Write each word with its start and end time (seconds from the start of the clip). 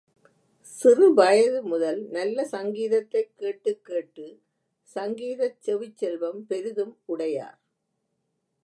சிறு 0.77 1.13
வயது 1.13 1.63
முதல் 1.63 2.07
நல்ல 2.07 2.45
சங்கீதத்தைக் 2.45 3.37
கேட்டுக் 3.37 3.85
கேட்டு, 3.85 4.25
சங்கீதச் 4.95 5.59
செவிச் 5.59 5.97
செல்வம் 5.97 6.45
பெரிதும் 6.45 6.99
உடையார். 7.05 7.59